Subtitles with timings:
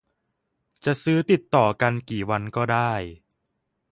[0.85, 2.91] จะซื้อติดต่อกันกี่วันก็ได้